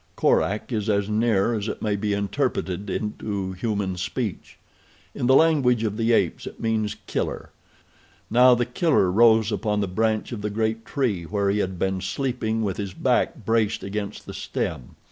Korak 0.15 0.71
is 0.71 0.89
as 0.89 1.07
near 1.09 1.53
as 1.53 1.67
it 1.67 1.83
may 1.83 1.95
be 1.95 2.13
interpreted 2.13 2.89
into 2.89 3.51
human 3.51 3.97
speech. 3.97 4.57
In 5.13 5.27
the 5.27 5.35
language 5.35 5.83
of 5.83 5.95
the 5.95 6.11
apes 6.11 6.47
it 6.47 6.59
means 6.59 6.95
Killer. 7.05 7.51
Now 8.27 8.55
the 8.55 8.65
Killer 8.65 9.11
rose 9.11 9.51
upon 9.51 9.79
the 9.79 9.87
branch 9.87 10.31
of 10.31 10.41
the 10.41 10.49
great 10.49 10.87
tree 10.87 11.25
where 11.25 11.51
he 11.51 11.59
had 11.59 11.77
been 11.77 12.01
sleeping 12.01 12.63
with 12.63 12.77
his 12.77 12.95
back 12.95 13.45
braced 13.45 13.83
against 13.83 14.25
the 14.25 14.33
stem. 14.33 14.95